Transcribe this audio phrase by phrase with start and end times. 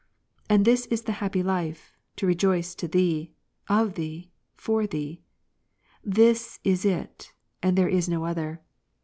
[0.49, 3.33] And this is the happy life, to rejoice to Thee,
[3.69, 5.21] of Thee, for Thee;
[6.03, 8.63] this is it, and there is no other